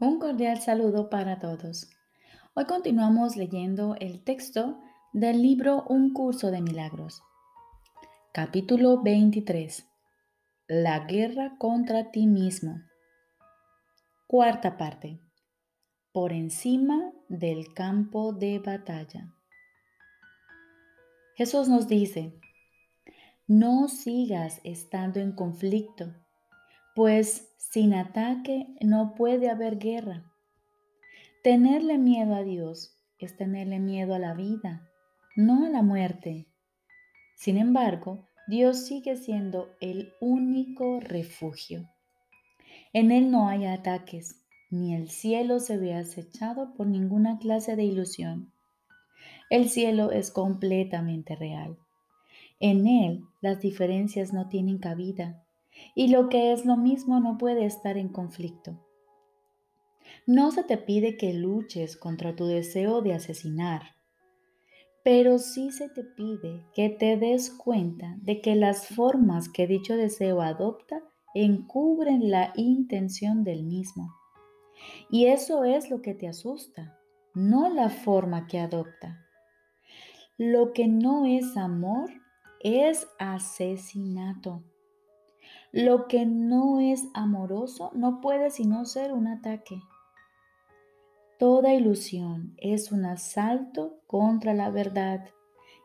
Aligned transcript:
Un 0.00 0.20
cordial 0.20 0.60
saludo 0.60 1.10
para 1.10 1.40
todos. 1.40 1.90
Hoy 2.54 2.66
continuamos 2.66 3.34
leyendo 3.34 3.96
el 3.98 4.22
texto 4.22 4.78
del 5.12 5.42
libro 5.42 5.82
Un 5.88 6.12
curso 6.12 6.52
de 6.52 6.60
milagros. 6.60 7.20
Capítulo 8.32 9.02
23. 9.02 9.88
La 10.68 11.00
guerra 11.00 11.56
contra 11.58 12.12
ti 12.12 12.28
mismo. 12.28 12.80
Cuarta 14.28 14.76
parte. 14.76 15.18
Por 16.12 16.32
encima 16.32 17.12
del 17.28 17.74
campo 17.74 18.32
de 18.32 18.60
batalla. 18.60 19.34
Jesús 21.34 21.68
nos 21.68 21.88
dice, 21.88 22.38
no 23.48 23.88
sigas 23.88 24.60
estando 24.62 25.18
en 25.18 25.32
conflicto 25.32 26.14
pues 26.98 27.54
sin 27.58 27.94
ataque 27.94 28.74
no 28.80 29.14
puede 29.14 29.50
haber 29.50 29.78
guerra. 29.78 30.24
Tenerle 31.44 31.96
miedo 31.96 32.34
a 32.34 32.42
Dios 32.42 32.98
es 33.20 33.36
tenerle 33.36 33.78
miedo 33.78 34.16
a 34.16 34.18
la 34.18 34.34
vida, 34.34 34.90
no 35.36 35.64
a 35.64 35.68
la 35.68 35.82
muerte. 35.82 36.48
Sin 37.36 37.56
embargo, 37.56 38.26
Dios 38.48 38.84
sigue 38.84 39.14
siendo 39.14 39.68
el 39.80 40.12
único 40.20 40.98
refugio. 40.98 41.88
En 42.92 43.12
Él 43.12 43.30
no 43.30 43.48
hay 43.48 43.66
ataques, 43.66 44.42
ni 44.68 44.96
el 44.96 45.08
cielo 45.08 45.60
se 45.60 45.76
ve 45.76 45.94
acechado 45.94 46.74
por 46.74 46.88
ninguna 46.88 47.38
clase 47.38 47.76
de 47.76 47.84
ilusión. 47.84 48.52
El 49.50 49.68
cielo 49.68 50.10
es 50.10 50.32
completamente 50.32 51.36
real. 51.36 51.78
En 52.58 52.88
Él 52.88 53.22
las 53.40 53.60
diferencias 53.60 54.32
no 54.32 54.48
tienen 54.48 54.78
cabida 54.78 55.44
y 55.94 56.08
lo 56.08 56.28
que 56.28 56.52
es 56.52 56.64
lo 56.64 56.76
mismo 56.76 57.20
no 57.20 57.38
puede 57.38 57.64
estar 57.64 57.96
en 57.96 58.08
conflicto. 58.08 58.78
No 60.26 60.50
se 60.50 60.62
te 60.62 60.78
pide 60.78 61.16
que 61.16 61.32
luches 61.32 61.96
contra 61.96 62.36
tu 62.36 62.46
deseo 62.46 63.02
de 63.02 63.14
asesinar, 63.14 63.96
pero 65.02 65.38
sí 65.38 65.70
se 65.70 65.88
te 65.88 66.04
pide 66.04 66.64
que 66.74 66.90
te 66.90 67.16
des 67.16 67.50
cuenta 67.50 68.16
de 68.20 68.40
que 68.40 68.54
las 68.54 68.88
formas 68.88 69.48
que 69.48 69.66
dicho 69.66 69.96
deseo 69.96 70.42
adopta 70.42 71.02
encubren 71.34 72.30
la 72.30 72.52
intención 72.56 73.44
del 73.44 73.64
mismo. 73.64 74.14
Y 75.10 75.26
eso 75.26 75.64
es 75.64 75.90
lo 75.90 76.02
que 76.02 76.14
te 76.14 76.28
asusta, 76.28 76.98
no 77.34 77.68
la 77.70 77.88
forma 77.88 78.46
que 78.46 78.58
adopta. 78.58 79.24
Lo 80.36 80.72
que 80.72 80.88
no 80.88 81.26
es 81.26 81.56
amor 81.56 82.10
es 82.60 83.08
asesinato. 83.18 84.62
Lo 85.72 86.08
que 86.08 86.24
no 86.24 86.80
es 86.80 87.08
amoroso 87.12 87.90
no 87.94 88.20
puede 88.20 88.50
sino 88.50 88.86
ser 88.86 89.12
un 89.12 89.26
ataque. 89.26 89.82
Toda 91.38 91.74
ilusión 91.74 92.54
es 92.56 92.90
un 92.90 93.04
asalto 93.04 94.00
contra 94.06 94.54
la 94.54 94.70
verdad 94.70 95.28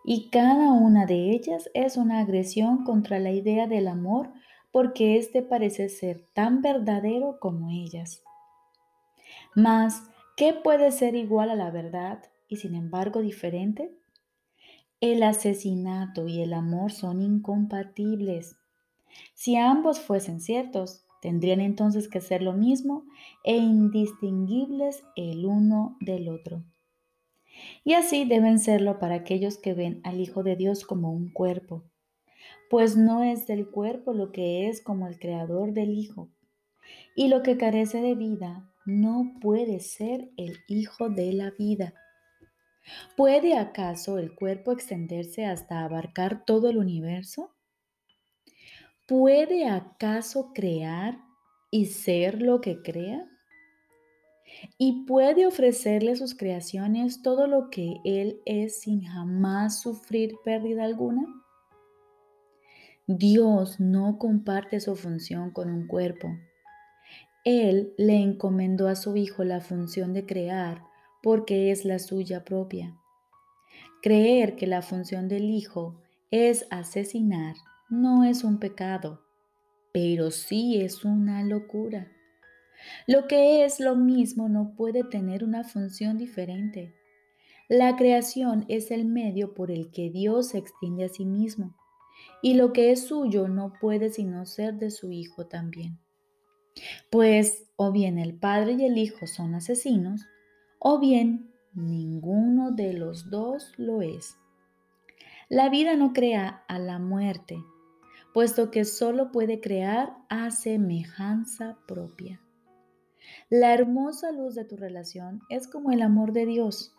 y 0.05 0.29
cada 0.29 0.71
una 0.71 1.05
de 1.05 1.31
ellas 1.31 1.69
es 1.73 1.97
una 1.97 2.19
agresión 2.19 2.83
contra 2.85 3.19
la 3.19 3.31
idea 3.31 3.67
del 3.67 3.87
amor 3.87 4.31
porque 4.71 5.17
éste 5.17 5.43
parece 5.43 5.89
ser 5.89 6.25
tan 6.33 6.61
verdadero 6.61 7.37
como 7.39 7.69
ellas. 7.69 8.23
Mas, 9.55 10.03
¿qué 10.35 10.53
puede 10.53 10.91
ser 10.91 11.15
igual 11.15 11.49
a 11.51 11.55
la 11.55 11.69
verdad 11.71 12.23
y 12.47 12.57
sin 12.57 12.73
embargo 12.73 13.21
diferente? 13.21 13.95
El 14.99 15.21
asesinato 15.21 16.27
y 16.27 16.41
el 16.41 16.53
amor 16.53 16.91
son 16.91 17.21
incompatibles. 17.21 18.55
Si 19.33 19.55
ambos 19.55 19.99
fuesen 19.99 20.39
ciertos, 20.39 21.05
tendrían 21.21 21.61
entonces 21.61 22.09
que 22.09 22.21
ser 22.21 22.41
lo 22.41 22.53
mismo 22.53 23.05
e 23.43 23.55
indistinguibles 23.55 25.03
el 25.15 25.45
uno 25.45 25.97
del 26.01 26.29
otro. 26.29 26.63
Y 27.83 27.93
así 27.93 28.25
deben 28.25 28.59
serlo 28.59 28.99
para 28.99 29.15
aquellos 29.15 29.57
que 29.57 29.73
ven 29.73 30.01
al 30.03 30.19
Hijo 30.19 30.43
de 30.43 30.55
Dios 30.55 30.85
como 30.85 31.11
un 31.11 31.31
cuerpo, 31.31 31.83
pues 32.69 32.97
no 32.97 33.23
es 33.23 33.47
del 33.47 33.69
cuerpo 33.69 34.13
lo 34.13 34.31
que 34.31 34.67
es 34.67 34.81
como 34.81 35.07
el 35.07 35.19
creador 35.19 35.73
del 35.73 35.91
Hijo, 35.91 36.29
y 37.15 37.27
lo 37.27 37.43
que 37.43 37.57
carece 37.57 38.01
de 38.01 38.15
vida 38.15 38.69
no 38.85 39.35
puede 39.41 39.79
ser 39.79 40.31
el 40.37 40.57
Hijo 40.67 41.09
de 41.09 41.33
la 41.33 41.51
vida. 41.51 41.93
¿Puede 43.15 43.57
acaso 43.57 44.17
el 44.17 44.35
cuerpo 44.35 44.71
extenderse 44.71 45.45
hasta 45.45 45.85
abarcar 45.85 46.43
todo 46.45 46.69
el 46.69 46.77
universo? 46.77 47.53
¿Puede 49.05 49.67
acaso 49.67 50.53
crear 50.53 51.19
y 51.69 51.87
ser 51.87 52.41
lo 52.41 52.61
que 52.61 52.81
crea? 52.81 53.29
¿Y 54.77 55.03
puede 55.05 55.45
ofrecerle 55.45 56.15
sus 56.15 56.35
creaciones 56.35 57.21
todo 57.21 57.47
lo 57.47 57.69
que 57.69 57.95
Él 58.05 58.39
es 58.45 58.79
sin 58.79 59.03
jamás 59.03 59.81
sufrir 59.81 60.35
pérdida 60.45 60.85
alguna? 60.85 61.25
Dios 63.05 63.81
no 63.81 64.17
comparte 64.17 64.79
su 64.79 64.95
función 64.95 65.51
con 65.51 65.69
un 65.69 65.85
cuerpo. 65.85 66.29
Él 67.43 67.93
le 67.97 68.15
encomendó 68.15 68.87
a 68.87 68.95
su 68.95 69.17
Hijo 69.17 69.43
la 69.43 69.59
función 69.59 70.13
de 70.13 70.25
crear 70.25 70.81
porque 71.21 71.71
es 71.71 71.83
la 71.83 71.99
suya 71.99 72.45
propia. 72.45 72.97
Creer 74.01 74.55
que 74.55 74.65
la 74.65 74.81
función 74.81 75.27
del 75.27 75.49
Hijo 75.49 76.01
es 76.31 76.65
asesinar 76.69 77.55
no 77.93 78.23
es 78.23 78.43
un 78.43 78.59
pecado, 78.59 79.21
pero 79.93 80.31
sí 80.31 80.81
es 80.81 81.05
una 81.05 81.43
locura. 81.43 82.11
Lo 83.07 83.27
que 83.27 83.63
es 83.63 83.79
lo 83.79 83.95
mismo 83.95 84.49
no 84.49 84.73
puede 84.75 85.03
tener 85.03 85.43
una 85.43 85.63
función 85.63 86.17
diferente. 86.17 86.95
La 87.69 87.95
creación 87.95 88.65
es 88.67 88.91
el 88.91 89.05
medio 89.05 89.53
por 89.53 89.71
el 89.71 89.91
que 89.91 90.09
Dios 90.09 90.49
se 90.49 90.57
extiende 90.57 91.05
a 91.05 91.09
sí 91.09 91.23
mismo, 91.25 91.75
y 92.41 92.55
lo 92.55 92.73
que 92.73 92.91
es 92.91 93.07
suyo 93.07 93.47
no 93.47 93.73
puede 93.79 94.09
sino 94.09 94.45
ser 94.45 94.73
de 94.75 94.89
su 94.89 95.11
Hijo 95.11 95.45
también. 95.45 95.99
Pues 97.11 97.67
o 97.75 97.91
bien 97.91 98.17
el 98.17 98.33
Padre 98.33 98.73
y 98.73 98.85
el 98.85 98.97
Hijo 98.97 99.27
son 99.27 99.53
asesinos, 99.53 100.25
o 100.79 100.99
bien 100.99 101.53
ninguno 101.73 102.71
de 102.71 102.93
los 102.93 103.29
dos 103.29 103.71
lo 103.77 104.01
es. 104.01 104.35
La 105.47 105.69
vida 105.69 105.95
no 105.95 106.13
crea 106.13 106.63
a 106.67 106.79
la 106.79 106.97
muerte, 106.97 107.57
puesto 108.33 108.71
que 108.71 108.85
solo 108.85 109.31
puede 109.31 109.61
crear 109.61 110.17
a 110.29 110.51
semejanza 110.51 111.77
propia. 111.87 112.41
La 113.49 113.73
hermosa 113.73 114.31
luz 114.31 114.55
de 114.55 114.65
tu 114.65 114.75
relación 114.75 115.41
es 115.49 115.67
como 115.67 115.91
el 115.91 116.01
amor 116.01 116.33
de 116.33 116.45
Dios, 116.45 116.95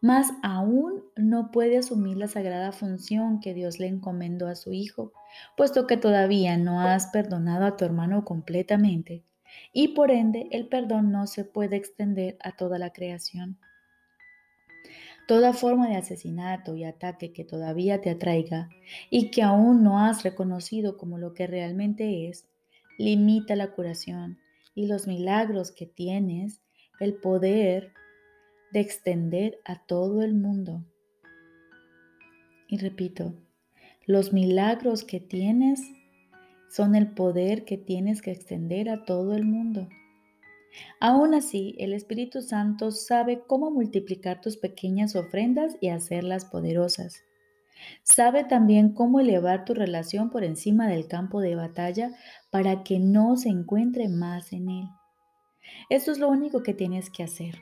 mas 0.00 0.30
aún 0.42 1.02
no 1.16 1.50
puede 1.50 1.78
asumir 1.78 2.16
la 2.16 2.28
sagrada 2.28 2.72
función 2.72 3.40
que 3.40 3.54
Dios 3.54 3.78
le 3.78 3.86
encomendó 3.86 4.46
a 4.46 4.54
su 4.54 4.72
Hijo, 4.72 5.12
puesto 5.56 5.86
que 5.86 5.96
todavía 5.96 6.56
no 6.56 6.80
has 6.80 7.08
perdonado 7.08 7.64
a 7.64 7.76
tu 7.76 7.84
hermano 7.84 8.24
completamente, 8.24 9.24
y 9.72 9.88
por 9.88 10.10
ende 10.10 10.48
el 10.52 10.68
perdón 10.68 11.10
no 11.10 11.26
se 11.26 11.44
puede 11.44 11.76
extender 11.76 12.36
a 12.42 12.56
toda 12.56 12.78
la 12.78 12.92
creación. 12.92 13.58
Toda 15.30 15.52
forma 15.52 15.86
de 15.86 15.94
asesinato 15.94 16.74
y 16.74 16.82
ataque 16.82 17.32
que 17.32 17.44
todavía 17.44 18.00
te 18.00 18.10
atraiga 18.10 18.68
y 19.10 19.30
que 19.30 19.44
aún 19.44 19.84
no 19.84 20.00
has 20.00 20.24
reconocido 20.24 20.96
como 20.96 21.18
lo 21.18 21.34
que 21.34 21.46
realmente 21.46 22.28
es, 22.28 22.48
limita 22.98 23.54
la 23.54 23.70
curación 23.70 24.40
y 24.74 24.88
los 24.88 25.06
milagros 25.06 25.70
que 25.70 25.86
tienes 25.86 26.62
el 26.98 27.14
poder 27.14 27.92
de 28.72 28.80
extender 28.80 29.60
a 29.64 29.86
todo 29.86 30.22
el 30.22 30.34
mundo. 30.34 30.84
Y 32.66 32.78
repito, 32.78 33.32
los 34.06 34.32
milagros 34.32 35.04
que 35.04 35.20
tienes 35.20 35.80
son 36.72 36.96
el 36.96 37.06
poder 37.06 37.64
que 37.64 37.78
tienes 37.78 38.20
que 38.20 38.32
extender 38.32 38.88
a 38.88 39.04
todo 39.04 39.36
el 39.36 39.44
mundo. 39.44 39.88
Aún 41.00 41.34
así, 41.34 41.74
el 41.78 41.92
Espíritu 41.92 42.42
Santo 42.42 42.90
sabe 42.90 43.42
cómo 43.46 43.70
multiplicar 43.70 44.40
tus 44.40 44.56
pequeñas 44.56 45.16
ofrendas 45.16 45.76
y 45.80 45.88
hacerlas 45.88 46.44
poderosas. 46.44 47.24
Sabe 48.02 48.44
también 48.44 48.92
cómo 48.92 49.20
elevar 49.20 49.64
tu 49.64 49.74
relación 49.74 50.30
por 50.30 50.44
encima 50.44 50.86
del 50.88 51.08
campo 51.08 51.40
de 51.40 51.54
batalla 51.54 52.10
para 52.50 52.82
que 52.84 52.98
no 52.98 53.36
se 53.36 53.48
encuentre 53.48 54.08
más 54.08 54.52
en 54.52 54.68
él. 54.68 54.88
Esto 55.88 56.12
es 56.12 56.18
lo 56.18 56.28
único 56.28 56.62
que 56.62 56.74
tienes 56.74 57.10
que 57.10 57.22
hacer. 57.22 57.56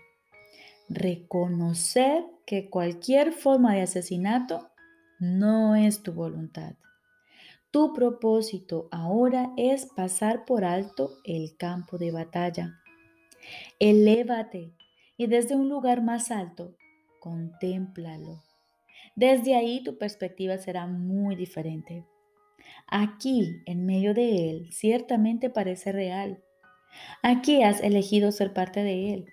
Reconocer 0.89 2.25
que 2.47 2.69
cualquier 2.69 3.33
forma 3.33 3.75
de 3.75 3.83
asesinato 3.83 4.71
no 5.21 5.77
es 5.77 6.03
tu 6.03 6.13
voluntad. 6.13 6.75
Tu 7.71 7.93
propósito 7.93 8.89
ahora 8.91 9.53
es 9.57 9.87
pasar 9.87 10.47
por 10.47 10.65
alto 10.65 11.19
el 11.25 11.57
campo 11.57 11.99
de 11.99 12.11
batalla 12.11 12.81
Elévate 13.79 14.73
y 15.17 15.27
desde 15.27 15.57
un 15.57 15.69
lugar 15.69 16.03
más 16.03 16.31
alto, 16.31 16.77
contémplalo. 17.21 18.43
Desde 19.17 19.55
ahí 19.55 19.83
tu 19.83 19.99
perspectiva 19.99 20.59
será 20.59 20.87
muy 20.87 21.37
diferente. 21.37 22.05
Aquí, 22.87 23.63
en 23.67 23.87
medio 23.87 24.15
de 24.15 24.51
él, 24.51 24.73
ciertamente 24.73 25.51
parece 25.51 25.93
real, 25.93 26.43
Aquí 27.23 27.63
has 27.63 27.83
elegido 27.83 28.33
ser 28.33 28.53
parte 28.53 28.83
de 28.83 29.15
Él. 29.15 29.27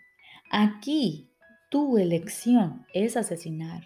Aquí 0.52 1.30
tu 1.70 1.98
elección 1.98 2.86
es 2.94 3.18
asesinar. 3.18 3.84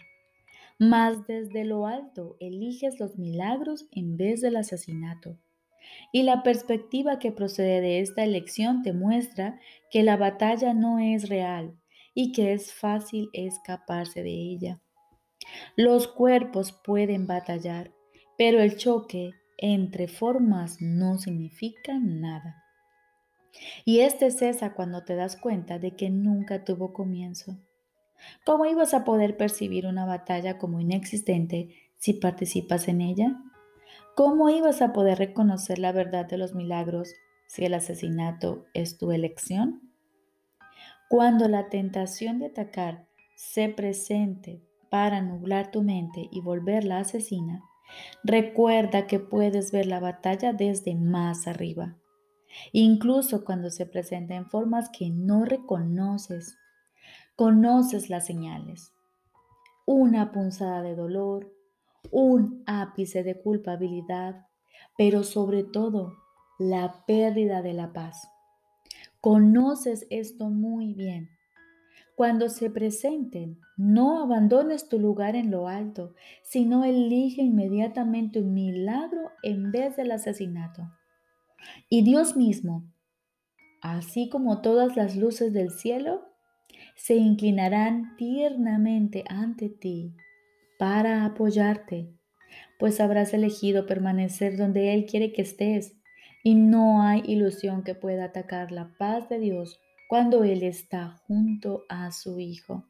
Mas 0.77 1.27
desde 1.27 1.65
lo 1.65 1.87
alto 1.87 2.37
eliges 2.39 2.99
los 2.99 3.17
milagros 3.17 3.87
en 3.91 4.17
vez 4.17 4.41
del 4.41 4.55
asesinato. 4.55 5.37
Y 6.11 6.23
la 6.23 6.43
perspectiva 6.43 7.19
que 7.19 7.31
procede 7.31 7.81
de 7.81 7.99
esta 7.99 8.23
elección 8.23 8.81
te 8.81 8.93
muestra 8.93 9.59
que 9.91 10.03
la 10.03 10.17
batalla 10.17 10.73
no 10.73 10.99
es 10.99 11.29
real 11.29 11.77
y 12.13 12.31
que 12.31 12.53
es 12.53 12.73
fácil 12.73 13.29
escaparse 13.33 14.23
de 14.23 14.31
ella. 14.31 14.81
Los 15.75 16.07
cuerpos 16.07 16.71
pueden 16.83 17.27
batallar, 17.27 17.91
pero 18.37 18.61
el 18.61 18.77
choque 18.77 19.33
entre 19.57 20.07
formas 20.07 20.81
no 20.81 21.17
significa 21.17 21.97
nada. 21.99 22.63
Y 23.85 23.99
este 23.99 24.31
cesa 24.31 24.73
cuando 24.73 25.03
te 25.03 25.15
das 25.15 25.35
cuenta 25.35 25.79
de 25.79 25.95
que 25.95 26.09
nunca 26.09 26.63
tuvo 26.63 26.93
comienzo. 26.93 27.57
¿Cómo 28.45 28.65
ibas 28.65 28.93
a 28.93 29.03
poder 29.03 29.37
percibir 29.37 29.85
una 29.85 30.05
batalla 30.05 30.57
como 30.57 30.79
inexistente 30.79 31.69
si 31.97 32.13
participas 32.13 32.87
en 32.87 33.01
ella? 33.01 33.41
¿Cómo 34.19 34.49
ibas 34.49 34.81
a 34.81 34.91
poder 34.91 35.17
reconocer 35.17 35.79
la 35.79 35.93
verdad 35.93 36.25
de 36.25 36.37
los 36.37 36.53
milagros 36.53 37.13
si 37.47 37.63
el 37.63 37.73
asesinato 37.73 38.65
es 38.73 38.97
tu 38.97 39.13
elección? 39.13 39.93
Cuando 41.07 41.47
la 41.47 41.69
tentación 41.69 42.37
de 42.39 42.47
atacar 42.47 43.07
se 43.37 43.69
presente 43.69 44.61
para 44.89 45.21
nublar 45.21 45.71
tu 45.71 45.83
mente 45.83 46.27
y 46.33 46.41
volverla 46.41 46.99
asesina, 46.99 47.63
recuerda 48.21 49.07
que 49.07 49.21
puedes 49.21 49.71
ver 49.71 49.85
la 49.85 50.01
batalla 50.01 50.51
desde 50.51 50.95
más 50.95 51.47
arriba, 51.47 51.95
incluso 52.73 53.45
cuando 53.45 53.71
se 53.71 53.85
presenta 53.85 54.35
en 54.35 54.49
formas 54.49 54.89
que 54.89 55.09
no 55.11 55.45
reconoces. 55.45 56.57
Conoces 57.37 58.09
las 58.09 58.25
señales. 58.25 58.91
Una 59.85 60.33
punzada 60.33 60.81
de 60.81 60.93
dolor, 60.93 61.53
un 62.11 62.63
ápice 62.65 63.23
de 63.23 63.39
culpabilidad, 63.39 64.47
pero 64.97 65.23
sobre 65.23 65.63
todo 65.63 66.13
la 66.57 67.05
pérdida 67.05 67.61
de 67.61 67.73
la 67.73 67.93
paz. 67.93 68.29
Conoces 69.21 70.07
esto 70.09 70.49
muy 70.49 70.93
bien. 70.93 71.29
Cuando 72.15 72.49
se 72.49 72.69
presenten, 72.69 73.59
no 73.77 74.21
abandones 74.21 74.89
tu 74.89 74.99
lugar 74.99 75.35
en 75.37 75.51
lo 75.51 75.69
alto, 75.69 76.15
sino 76.43 76.83
elige 76.83 77.41
inmediatamente 77.41 78.41
un 78.41 78.53
milagro 78.53 79.31
en 79.41 79.71
vez 79.71 79.95
del 79.95 80.11
asesinato. 80.11 80.89
Y 81.89 82.03
Dios 82.03 82.35
mismo, 82.35 82.83
así 83.81 84.29
como 84.29 84.61
todas 84.61 84.97
las 84.97 85.15
luces 85.15 85.53
del 85.53 85.71
cielo, 85.71 86.25
se 86.95 87.15
inclinarán 87.15 88.17
tiernamente 88.17 89.23
ante 89.29 89.69
ti 89.69 90.13
para 90.79 91.25
apoyarte, 91.25 92.09
pues 92.79 93.01
habrás 93.01 93.33
elegido 93.33 93.85
permanecer 93.85 94.55
donde 94.55 94.93
Él 94.93 95.05
quiere 95.05 95.33
que 95.33 95.41
estés 95.41 95.97
y 96.41 96.55
no 96.55 97.01
hay 97.01 97.21
ilusión 97.25 97.83
que 97.83 97.95
pueda 97.95 98.23
atacar 98.23 98.71
la 98.71 98.93
paz 98.97 99.27
de 99.27 99.39
Dios 99.39 99.77
cuando 100.07 100.45
Él 100.45 100.63
está 100.63 101.17
junto 101.27 101.83
a 101.89 102.13
su 102.13 102.39
Hijo. 102.39 102.85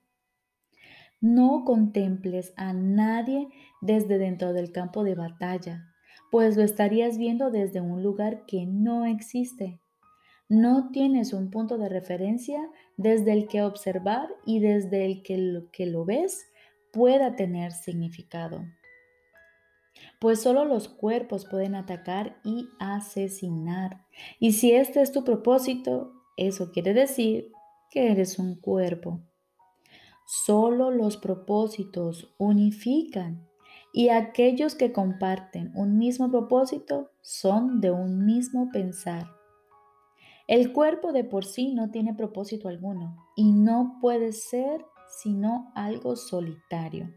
No 1.19 1.63
contemples 1.65 2.53
a 2.57 2.73
nadie 2.73 3.47
desde 3.81 4.19
dentro 4.19 4.53
del 4.53 4.71
campo 4.71 5.03
de 5.03 5.15
batalla, 5.15 5.91
pues 6.29 6.57
lo 6.57 6.63
estarías 6.63 7.17
viendo 7.17 7.49
desde 7.49 7.81
un 7.81 8.03
lugar 8.03 8.45
que 8.45 8.67
no 8.67 9.05
existe. 9.05 9.81
No 10.47 10.91
tienes 10.91 11.33
un 11.33 11.49
punto 11.49 11.79
de 11.79 11.89
referencia 11.89 12.69
desde 12.97 13.33
el 13.33 13.47
que 13.47 13.63
observar 13.63 14.27
y 14.45 14.59
desde 14.59 15.07
el 15.07 15.23
que 15.23 15.39
lo, 15.39 15.71
que 15.71 15.87
lo 15.87 16.05
ves 16.05 16.48
pueda 16.91 17.35
tener 17.35 17.71
significado. 17.71 18.65
Pues 20.19 20.41
solo 20.41 20.65
los 20.65 20.89
cuerpos 20.89 21.45
pueden 21.45 21.75
atacar 21.75 22.39
y 22.43 22.67
asesinar. 22.79 24.05
Y 24.39 24.53
si 24.53 24.73
este 24.73 25.01
es 25.01 25.11
tu 25.11 25.23
propósito, 25.23 26.13
eso 26.37 26.71
quiere 26.71 26.93
decir 26.93 27.51
que 27.89 28.11
eres 28.11 28.39
un 28.39 28.55
cuerpo. 28.55 29.21
Solo 30.25 30.91
los 30.91 31.17
propósitos 31.17 32.33
unifican 32.37 33.47
y 33.91 34.09
aquellos 34.09 34.75
que 34.75 34.91
comparten 34.91 35.71
un 35.75 35.97
mismo 35.97 36.29
propósito 36.29 37.09
son 37.21 37.81
de 37.81 37.91
un 37.91 38.25
mismo 38.25 38.69
pensar. 38.71 39.27
El 40.47 40.71
cuerpo 40.73 41.13
de 41.13 41.23
por 41.23 41.45
sí 41.45 41.73
no 41.73 41.89
tiene 41.89 42.13
propósito 42.13 42.69
alguno 42.69 43.17
y 43.35 43.51
no 43.51 43.97
puede 44.01 44.31
ser 44.31 44.85
sino 45.21 45.71
algo 45.75 46.15
solitario. 46.15 47.13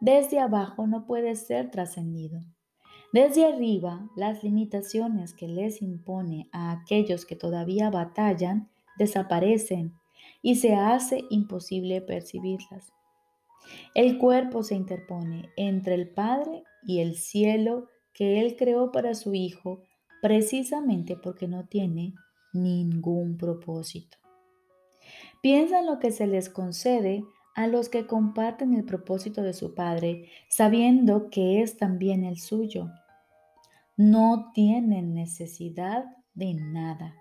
Desde 0.00 0.38
abajo 0.38 0.86
no 0.86 1.06
puede 1.06 1.36
ser 1.36 1.70
trascendido. 1.70 2.42
Desde 3.12 3.44
arriba, 3.44 4.08
las 4.16 4.42
limitaciones 4.44 5.34
que 5.34 5.48
les 5.48 5.82
impone 5.82 6.48
a 6.52 6.70
aquellos 6.70 7.26
que 7.26 7.36
todavía 7.36 7.90
batallan 7.90 8.70
desaparecen 8.98 9.94
y 10.42 10.56
se 10.56 10.74
hace 10.74 11.24
imposible 11.30 12.00
percibirlas. 12.00 12.92
El 13.94 14.18
cuerpo 14.18 14.62
se 14.62 14.74
interpone 14.74 15.50
entre 15.56 15.94
el 15.94 16.08
Padre 16.08 16.64
y 16.86 17.00
el 17.00 17.16
cielo 17.16 17.88
que 18.14 18.40
Él 18.40 18.56
creó 18.56 18.92
para 18.92 19.14
su 19.14 19.34
Hijo 19.34 19.82
precisamente 20.22 21.16
porque 21.16 21.48
no 21.48 21.66
tiene 21.66 22.14
ningún 22.52 23.36
propósito. 23.36 24.18
Piensa 25.42 25.80
en 25.80 25.86
lo 25.86 25.98
que 25.98 26.10
se 26.12 26.26
les 26.26 26.50
concede 26.50 27.24
a 27.54 27.66
los 27.66 27.88
que 27.88 28.06
comparten 28.06 28.74
el 28.74 28.84
propósito 28.84 29.42
de 29.42 29.54
su 29.54 29.74
Padre, 29.74 30.28
sabiendo 30.48 31.30
que 31.30 31.62
es 31.62 31.76
también 31.76 32.24
el 32.24 32.38
suyo. 32.38 32.90
No 33.96 34.50
tienen 34.54 35.14
necesidad 35.14 36.04
de 36.34 36.54
nada. 36.54 37.14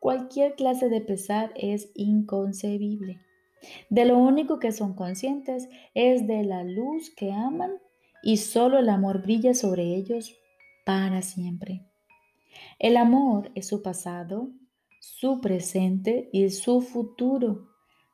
Cualquier 0.00 0.54
clase 0.54 0.88
de 0.88 1.00
pesar 1.00 1.52
es 1.56 1.90
inconcebible. 1.94 3.20
De 3.90 4.04
lo 4.04 4.18
único 4.18 4.58
que 4.58 4.70
son 4.70 4.94
conscientes 4.94 5.68
es 5.94 6.26
de 6.26 6.44
la 6.44 6.62
luz 6.62 7.10
que 7.16 7.32
aman 7.32 7.72
y 8.22 8.36
solo 8.36 8.78
el 8.78 8.88
amor 8.88 9.22
brilla 9.22 9.54
sobre 9.54 9.94
ellos 9.96 10.36
para 10.84 11.22
siempre. 11.22 11.82
El 12.78 12.96
amor 12.96 13.50
es 13.54 13.66
su 13.66 13.82
pasado, 13.82 14.50
su 15.00 15.40
presente 15.40 16.28
y 16.32 16.50
su 16.50 16.80
futuro, 16.80 17.68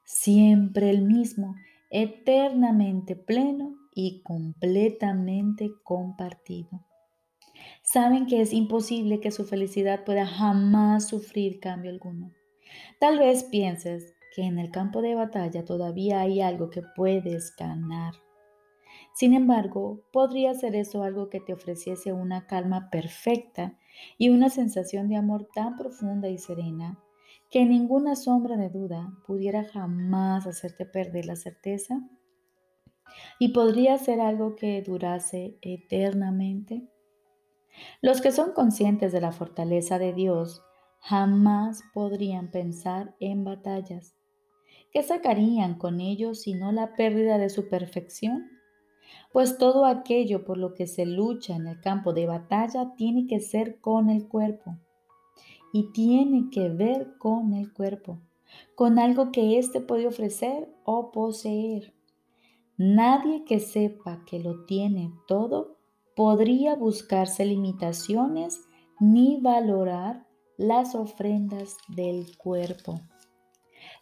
siempre 0.04 0.90
el 0.90 1.02
mismo, 1.02 1.54
eternamente 1.90 3.16
pleno 3.16 3.74
y 3.94 4.22
completamente 4.22 5.70
compartido. 5.82 6.84
Saben 7.82 8.26
que 8.26 8.40
es 8.40 8.52
imposible 8.52 9.20
que 9.20 9.30
su 9.30 9.44
felicidad 9.44 10.04
pueda 10.04 10.26
jamás 10.26 11.08
sufrir 11.08 11.60
cambio 11.60 11.90
alguno. 11.90 12.32
Tal 12.98 13.18
vez 13.18 13.44
pienses 13.44 14.14
que 14.34 14.42
en 14.42 14.58
el 14.58 14.70
campo 14.70 15.02
de 15.02 15.14
batalla 15.14 15.64
todavía 15.64 16.20
hay 16.20 16.40
algo 16.40 16.70
que 16.70 16.82
puedes 16.96 17.54
ganar. 17.56 18.14
Sin 19.14 19.32
embargo, 19.32 20.02
podría 20.12 20.54
ser 20.54 20.74
eso 20.74 21.04
algo 21.04 21.28
que 21.30 21.40
te 21.40 21.52
ofreciese 21.52 22.12
una 22.12 22.46
calma 22.46 22.90
perfecta 22.90 23.78
y 24.18 24.30
una 24.30 24.50
sensación 24.50 25.08
de 25.08 25.16
amor 25.16 25.48
tan 25.54 25.76
profunda 25.76 26.28
y 26.28 26.38
serena 26.38 26.98
que 27.50 27.64
ninguna 27.64 28.16
sombra 28.16 28.56
de 28.56 28.68
duda 28.68 29.12
pudiera 29.26 29.64
jamás 29.64 30.46
hacerte 30.46 30.86
perder 30.86 31.26
la 31.26 31.36
certeza 31.36 32.00
y 33.38 33.48
podría 33.52 33.98
ser 33.98 34.20
algo 34.20 34.56
que 34.56 34.82
durase 34.82 35.58
eternamente. 35.62 36.88
Los 38.00 38.20
que 38.20 38.32
son 38.32 38.52
conscientes 38.52 39.12
de 39.12 39.20
la 39.20 39.32
fortaleza 39.32 39.98
de 39.98 40.12
Dios 40.12 40.62
jamás 41.00 41.82
podrían 41.92 42.50
pensar 42.50 43.14
en 43.20 43.44
batallas. 43.44 44.16
¿Qué 44.90 45.02
sacarían 45.02 45.76
con 45.76 46.00
ellos 46.00 46.42
sino 46.42 46.72
la 46.72 46.94
pérdida 46.94 47.38
de 47.38 47.50
su 47.50 47.68
perfección? 47.68 48.53
Pues 49.34 49.58
todo 49.58 49.84
aquello 49.84 50.44
por 50.44 50.58
lo 50.58 50.74
que 50.74 50.86
se 50.86 51.06
lucha 51.06 51.56
en 51.56 51.66
el 51.66 51.80
campo 51.80 52.12
de 52.12 52.24
batalla 52.24 52.94
tiene 52.94 53.26
que 53.26 53.40
ser 53.40 53.80
con 53.80 54.08
el 54.08 54.28
cuerpo 54.28 54.76
y 55.72 55.90
tiene 55.90 56.50
que 56.52 56.68
ver 56.68 57.18
con 57.18 57.52
el 57.52 57.72
cuerpo, 57.72 58.20
con 58.76 59.00
algo 59.00 59.32
que 59.32 59.58
éste 59.58 59.80
puede 59.80 60.06
ofrecer 60.06 60.72
o 60.84 61.10
poseer. 61.10 61.92
Nadie 62.76 63.44
que 63.44 63.58
sepa 63.58 64.24
que 64.24 64.38
lo 64.38 64.66
tiene 64.66 65.12
todo 65.26 65.78
podría 66.14 66.76
buscarse 66.76 67.44
limitaciones 67.44 68.60
ni 69.00 69.40
valorar 69.40 70.28
las 70.56 70.94
ofrendas 70.94 71.76
del 71.88 72.36
cuerpo. 72.36 73.00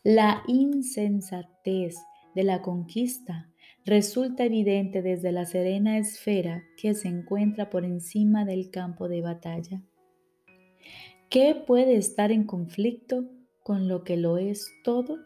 La 0.04 0.42
insensatez 0.46 1.96
de 2.34 2.44
la 2.44 2.60
conquista 2.60 3.48
resulta 3.84 4.44
evidente 4.44 5.02
desde 5.02 5.32
la 5.32 5.44
serena 5.44 5.98
esfera 5.98 6.64
que 6.76 6.94
se 6.94 7.08
encuentra 7.08 7.70
por 7.70 7.84
encima 7.84 8.44
del 8.44 8.70
campo 8.70 9.08
de 9.08 9.22
batalla. 9.22 9.82
¿Qué 11.28 11.54
puede 11.54 11.96
estar 11.96 12.30
en 12.30 12.44
conflicto 12.44 13.24
con 13.62 13.88
lo 13.88 14.04
que 14.04 14.16
lo 14.16 14.38
es 14.38 14.70
todo? 14.84 15.18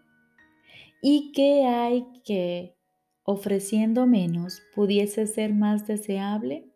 ¿Y 1.02 1.32
qué 1.32 1.64
hay 1.66 2.06
que, 2.24 2.76
ofreciendo 3.24 4.06
menos, 4.06 4.62
pudiese 4.74 5.26
ser 5.26 5.52
más 5.52 5.86
deseable? 5.86 6.70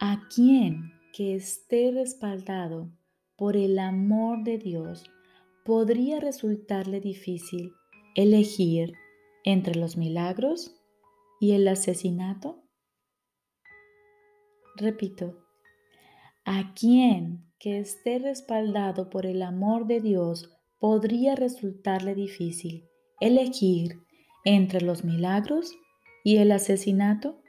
¿A 0.00 0.22
quién 0.34 0.92
que 1.12 1.34
esté 1.34 1.90
respaldado 1.90 2.90
por 3.36 3.56
el 3.56 3.78
amor 3.78 4.44
de 4.44 4.58
Dios 4.58 5.04
podría 5.64 6.20
resultarle 6.20 7.00
difícil 7.00 7.72
elegir 8.14 8.92
entre 9.46 9.76
los 9.76 9.96
milagros 9.96 10.74
y 11.40 11.52
el 11.52 11.66
asesinato? 11.68 12.64
Repito, 14.76 15.38
¿a 16.44 16.74
quién 16.74 17.50
que 17.58 17.78
esté 17.78 18.18
respaldado 18.18 19.08
por 19.08 19.24
el 19.24 19.42
amor 19.42 19.86
de 19.86 20.00
Dios 20.00 20.50
podría 20.78 21.36
resultarle 21.36 22.14
difícil 22.14 22.84
elegir 23.20 24.02
entre 24.44 24.82
los 24.82 25.04
milagros 25.04 25.72
y 26.24 26.36
el 26.38 26.52
asesinato? 26.52 27.40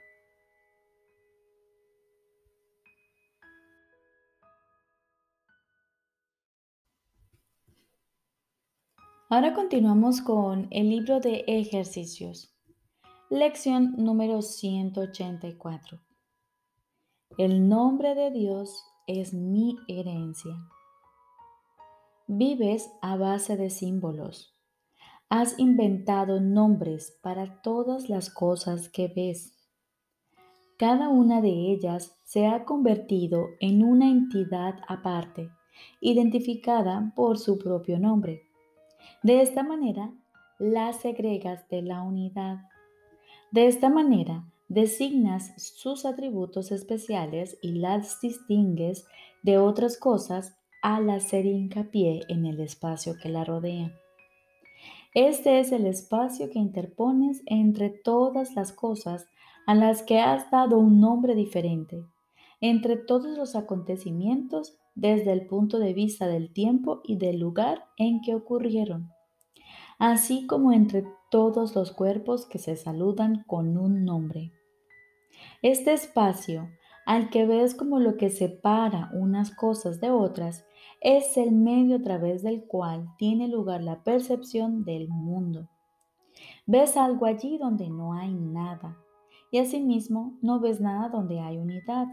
Ahora 9.30 9.52
continuamos 9.52 10.22
con 10.22 10.68
el 10.70 10.88
libro 10.88 11.20
de 11.20 11.44
ejercicios. 11.46 12.56
Lección 13.28 13.94
número 13.98 14.40
184. 14.40 16.00
El 17.36 17.68
nombre 17.68 18.14
de 18.14 18.30
Dios 18.30 18.82
es 19.06 19.34
mi 19.34 19.76
herencia. 19.86 20.56
Vives 22.26 22.90
a 23.02 23.18
base 23.18 23.58
de 23.58 23.68
símbolos. 23.68 24.56
Has 25.28 25.58
inventado 25.58 26.40
nombres 26.40 27.18
para 27.22 27.60
todas 27.60 28.08
las 28.08 28.30
cosas 28.30 28.88
que 28.88 29.08
ves. 29.08 29.58
Cada 30.78 31.10
una 31.10 31.42
de 31.42 31.50
ellas 31.50 32.18
se 32.24 32.46
ha 32.46 32.64
convertido 32.64 33.48
en 33.60 33.84
una 33.84 34.08
entidad 34.08 34.76
aparte, 34.88 35.50
identificada 36.00 37.12
por 37.14 37.36
su 37.36 37.58
propio 37.58 37.98
nombre. 37.98 38.47
De 39.22 39.42
esta 39.42 39.62
manera, 39.62 40.12
las 40.58 41.00
segregas 41.00 41.68
de 41.68 41.82
la 41.82 42.02
unidad. 42.02 42.58
De 43.50 43.66
esta 43.66 43.88
manera, 43.88 44.44
designas 44.68 45.52
sus 45.56 46.04
atributos 46.04 46.72
especiales 46.72 47.58
y 47.62 47.72
las 47.72 48.20
distingues 48.20 49.06
de 49.42 49.58
otras 49.58 49.96
cosas 49.96 50.56
al 50.82 51.10
hacer 51.10 51.46
hincapié 51.46 52.22
en 52.28 52.46
el 52.46 52.60
espacio 52.60 53.16
que 53.20 53.28
la 53.28 53.44
rodea. 53.44 53.92
Este 55.14 55.58
es 55.58 55.72
el 55.72 55.86
espacio 55.86 56.50
que 56.50 56.58
interpones 56.58 57.42
entre 57.46 57.88
todas 57.90 58.54
las 58.54 58.72
cosas 58.72 59.26
a 59.66 59.74
las 59.74 60.02
que 60.02 60.20
has 60.20 60.50
dado 60.50 60.78
un 60.78 61.00
nombre 61.00 61.34
diferente, 61.34 62.04
entre 62.60 62.96
todos 62.96 63.36
los 63.36 63.56
acontecimientos 63.56 64.78
desde 64.98 65.32
el 65.32 65.46
punto 65.46 65.78
de 65.78 65.92
vista 65.92 66.26
del 66.26 66.52
tiempo 66.52 67.00
y 67.04 67.16
del 67.16 67.38
lugar 67.38 67.84
en 67.96 68.20
que 68.20 68.34
ocurrieron, 68.34 69.12
así 69.98 70.46
como 70.46 70.72
entre 70.72 71.04
todos 71.30 71.76
los 71.76 71.92
cuerpos 71.92 72.46
que 72.46 72.58
se 72.58 72.74
saludan 72.74 73.44
con 73.46 73.78
un 73.78 74.04
nombre. 74.04 74.52
Este 75.62 75.92
espacio, 75.92 76.68
al 77.06 77.30
que 77.30 77.46
ves 77.46 77.76
como 77.76 78.00
lo 78.00 78.16
que 78.16 78.28
separa 78.28 79.10
unas 79.14 79.54
cosas 79.54 80.00
de 80.00 80.10
otras, 80.10 80.66
es 81.00 81.36
el 81.36 81.52
medio 81.52 81.96
a 81.96 82.02
través 82.02 82.42
del 82.42 82.64
cual 82.64 83.06
tiene 83.18 83.46
lugar 83.46 83.84
la 83.84 84.02
percepción 84.02 84.84
del 84.84 85.08
mundo. 85.08 85.68
Ves 86.66 86.96
algo 86.96 87.26
allí 87.26 87.56
donde 87.56 87.88
no 87.88 88.14
hay 88.14 88.34
nada, 88.34 88.98
y 89.52 89.58
asimismo 89.58 90.36
no 90.42 90.58
ves 90.58 90.80
nada 90.80 91.08
donde 91.08 91.38
hay 91.38 91.56
unidad. 91.56 92.08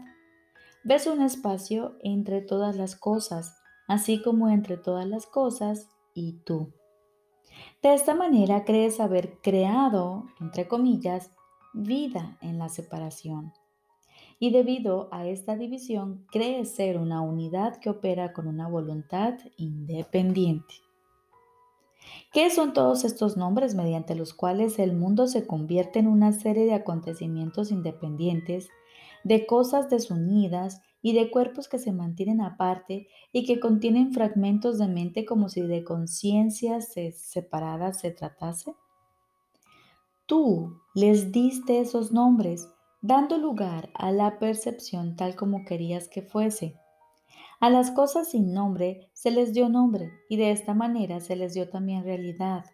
Ves 0.88 1.08
un 1.08 1.20
espacio 1.20 1.96
entre 2.00 2.42
todas 2.42 2.76
las 2.76 2.94
cosas, 2.94 3.60
así 3.88 4.22
como 4.22 4.48
entre 4.48 4.76
todas 4.76 5.04
las 5.04 5.26
cosas 5.26 5.88
y 6.14 6.34
tú. 6.44 6.74
De 7.82 7.92
esta 7.92 8.14
manera 8.14 8.64
crees 8.64 9.00
haber 9.00 9.40
creado, 9.40 10.26
entre 10.40 10.68
comillas, 10.68 11.32
vida 11.74 12.38
en 12.40 12.58
la 12.58 12.68
separación. 12.68 13.52
Y 14.38 14.52
debido 14.52 15.08
a 15.10 15.26
esta 15.26 15.56
división, 15.56 16.24
crees 16.30 16.76
ser 16.76 16.98
una 16.98 17.20
unidad 17.20 17.78
que 17.78 17.90
opera 17.90 18.32
con 18.32 18.46
una 18.46 18.68
voluntad 18.68 19.40
independiente. 19.56 20.74
¿Qué 22.32 22.48
son 22.48 22.72
todos 22.72 23.04
estos 23.04 23.36
nombres 23.36 23.74
mediante 23.74 24.14
los 24.14 24.34
cuales 24.34 24.78
el 24.78 24.94
mundo 24.94 25.26
se 25.26 25.48
convierte 25.48 25.98
en 25.98 26.06
una 26.06 26.30
serie 26.30 26.64
de 26.64 26.74
acontecimientos 26.74 27.72
independientes 27.72 28.68
de 29.26 29.44
cosas 29.44 29.90
desunidas 29.90 30.80
y 31.02 31.12
de 31.12 31.32
cuerpos 31.32 31.68
que 31.68 31.80
se 31.80 31.90
mantienen 31.90 32.40
aparte 32.40 33.08
y 33.32 33.44
que 33.44 33.58
contienen 33.58 34.12
fragmentos 34.12 34.78
de 34.78 34.86
mente 34.86 35.24
como 35.24 35.48
si 35.48 35.62
de 35.62 35.82
conciencias 35.82 36.94
separadas 37.16 37.98
se 37.98 38.12
tratase? 38.12 38.76
Tú 40.26 40.80
les 40.94 41.32
diste 41.32 41.80
esos 41.80 42.12
nombres, 42.12 42.68
dando 43.02 43.36
lugar 43.36 43.90
a 43.94 44.12
la 44.12 44.38
percepción 44.38 45.16
tal 45.16 45.34
como 45.34 45.64
querías 45.64 46.06
que 46.06 46.22
fuese. 46.22 46.76
A 47.58 47.68
las 47.68 47.90
cosas 47.90 48.30
sin 48.30 48.52
nombre 48.52 49.10
se 49.12 49.32
les 49.32 49.52
dio 49.52 49.68
nombre 49.68 50.12
y 50.28 50.36
de 50.36 50.52
esta 50.52 50.72
manera 50.72 51.18
se 51.18 51.34
les 51.34 51.52
dio 51.52 51.68
también 51.68 52.04
realidad, 52.04 52.64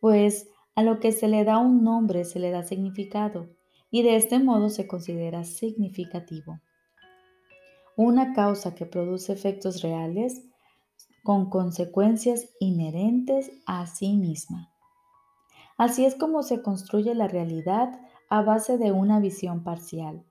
pues 0.00 0.48
a 0.74 0.82
lo 0.82 0.98
que 0.98 1.12
se 1.12 1.28
le 1.28 1.44
da 1.44 1.58
un 1.58 1.84
nombre 1.84 2.24
se 2.24 2.40
le 2.40 2.50
da 2.50 2.64
significado 2.64 3.48
y 3.90 4.02
de 4.02 4.16
este 4.16 4.38
modo 4.38 4.68
se 4.68 4.86
considera 4.86 5.44
significativo. 5.44 6.60
Una 7.96 8.32
causa 8.32 8.74
que 8.74 8.86
produce 8.86 9.32
efectos 9.32 9.82
reales 9.82 10.42
con 11.24 11.50
consecuencias 11.50 12.48
inherentes 12.60 13.50
a 13.66 13.86
sí 13.86 14.16
misma. 14.16 14.70
Así 15.76 16.04
es 16.04 16.14
como 16.14 16.42
se 16.42 16.62
construye 16.62 17.14
la 17.14 17.28
realidad 17.28 18.00
a 18.28 18.42
base 18.42 18.78
de 18.78 18.92
una 18.92 19.20
visión 19.20 19.64
parcial, 19.64 20.24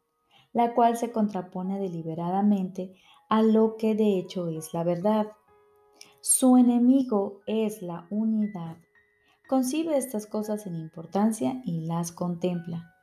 la 0.54 0.74
cual 0.74 0.98
se 0.98 1.12
contrapone 1.12 1.80
deliberadamente 1.80 2.96
a 3.30 3.42
lo 3.42 3.76
que 3.78 3.96
de 3.96 4.18
hecho 4.18 4.48
es 4.48 4.74
la 4.74 4.84
verdad. 4.84 5.28
Su 6.22 6.58
enemigo 6.58 7.42
es 7.48 7.82
la 7.82 8.08
unidad. 8.10 8.78
Concibe 9.48 9.98
estas 9.98 10.26
cosas 10.26 10.66
en 10.68 10.76
importancia 10.76 11.62
y 11.66 11.86
las 11.86 12.12
contempla 12.12 12.97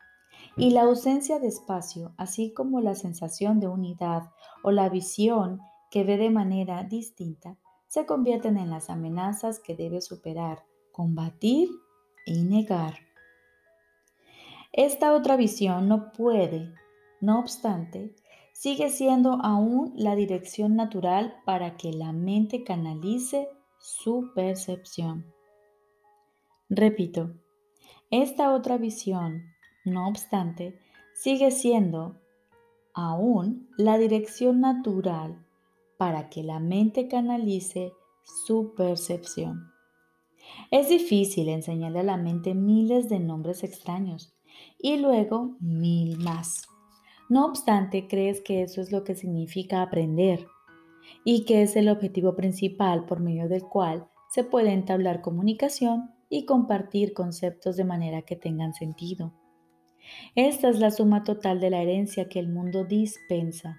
y 0.57 0.71
la 0.71 0.83
ausencia 0.83 1.39
de 1.39 1.49
espacio, 1.49 2.13
así 2.17 2.53
como 2.53 2.81
la 2.81 2.95
sensación 2.95 3.61
de 3.61 3.69
unidad 3.69 4.31
o 4.63 4.71
la 4.71 4.89
visión 4.89 5.61
que 5.91 6.05
ve 6.05 6.17
de 6.17 6.31
manera 6.31 6.85
distinta, 6.85 7.57
se 7.89 8.07
convierten 8.07 8.57
en 8.57 8.71
las 8.71 8.91
amenazas 8.91 9.61
que 9.61 9.77
debe 9.77 10.01
superar, 10.01 10.65
combatir 10.93 11.69
y 12.27 12.43
negar. 12.43 12.95
Esta 14.73 15.13
otra 15.13 15.37
visión 15.37 15.89
no 15.89 16.13
puede, 16.13 16.73
no 17.21 17.39
obstante, 17.39 18.15
sigue 18.53 18.91
siendo 18.91 19.39
aún 19.43 19.93
la 19.97 20.17
dirección 20.17 20.75
natural 20.75 21.37
para 21.45 21.77
que 21.77 21.93
la 21.93 22.13
mente 22.13 22.65
canalice 22.65 23.49
su 23.79 24.33
percepción. 24.35 25.27
Repito, 26.69 27.35
esta 28.11 28.53
otra 28.53 28.79
visión 28.79 29.54
no 29.85 30.09
obstante, 30.09 30.79
sigue 31.15 31.51
siendo 31.51 32.21
aún 32.95 33.69
la 33.77 33.99
dirección 33.99 34.61
natural 34.61 35.45
para 35.99 36.29
que 36.29 36.43
la 36.43 36.61
mente 36.61 37.09
canalice 37.09 37.93
su 38.47 38.75
percepción. 38.75 39.71
Es 40.71 40.89
difícil 40.89 41.49
enseñarle 41.49 42.01
a 42.01 42.05
la 42.05 42.17
mente 42.17 42.55
miles 42.55 43.09
de 43.09 43.21
nombres 43.21 43.65
extraños 43.65 44.35
y 44.79 44.97
luego 44.97 45.57
mil 45.61 46.19
más. 46.19 46.67
No 47.29 47.47
obstante, 47.47 48.07
crees 48.07 48.41
que 48.43 48.63
eso 48.63 48.81
es 48.81 48.93
lo 48.93 49.05
que 49.05 49.15
significa 49.15 49.83
aprender 49.83 50.47
y 51.25 51.45
que 51.45 51.63
es 51.63 51.77
el 51.77 51.89
objetivo 51.89 52.37
principal 52.37 53.07
por 53.07 53.21
medio 53.21 53.49
del 53.49 53.63
cual 53.63 54.09
se 54.31 54.45
puede 54.45 54.73
entablar 54.73 55.23
comunicación 55.23 56.11
y 56.29 56.45
compartir 56.45 57.13
conceptos 57.15 57.77
de 57.77 57.85
manera 57.85 58.23
que 58.23 58.37
tengan 58.37 58.75
sentido. 58.75 59.33
Esta 60.35 60.69
es 60.69 60.79
la 60.79 60.91
suma 60.91 61.25
total 61.25 61.61
de 61.61 61.71
la 61.71 61.83
herencia 61.83 62.29
que 62.29 62.39
el 62.39 62.49
mundo 62.49 62.85
dispensa. 62.85 63.79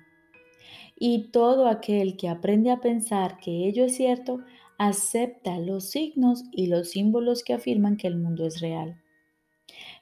Y 0.98 1.32
todo 1.32 1.67
aquel 1.67 2.15
que 2.17 2.29
aprende 2.29 2.72
a 2.72 2.79
pensar 2.79 3.38
que 3.38 3.67
ello 3.67 3.86
es 3.86 3.96
cierto, 3.96 4.39
acepta 4.77 5.60
los 5.60 5.89
signos 5.89 6.44
y 6.51 6.67
los 6.67 6.89
símbolos 6.91 7.44
que 7.44 7.53
afirman 7.53 7.98
que 7.98 8.08
el 8.08 8.17
mundo 8.17 8.46
es 8.46 8.62
real. 8.62 9.01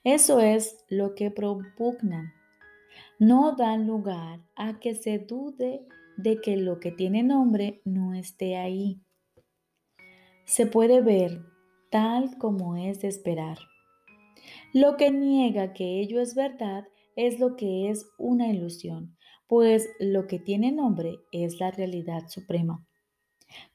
Eso 0.03 0.39
es 0.39 0.83
lo 0.89 1.15
que 1.15 1.31
propugnan. 1.31 2.33
No 3.19 3.55
dan 3.55 3.87
lugar 3.87 4.41
a 4.55 4.79
que 4.79 4.95
se 4.95 5.19
dude 5.19 5.87
de 6.17 6.41
que 6.41 6.57
lo 6.57 6.79
que 6.79 6.91
tiene 6.91 7.23
nombre 7.23 7.81
no 7.85 8.13
esté 8.13 8.57
ahí. 8.57 9.01
Se 10.45 10.67
puede 10.67 11.01
ver 11.01 11.41
tal 11.89 12.37
como 12.37 12.75
es 12.75 13.01
de 13.01 13.07
esperar. 13.07 13.57
Lo 14.73 14.97
que 14.97 15.11
niega 15.11 15.71
que 15.71 15.99
ello 15.99 16.19
es 16.19 16.33
verdad 16.33 16.85
es 17.15 17.39
lo 17.39 17.55
que 17.55 17.91
es 17.91 18.09
una 18.17 18.47
ilusión, 18.47 19.15
pues 19.47 19.87
lo 19.99 20.25
que 20.25 20.39
tiene 20.39 20.71
nombre 20.71 21.19
es 21.31 21.59
la 21.59 21.69
realidad 21.69 22.27
suprema. 22.27 22.83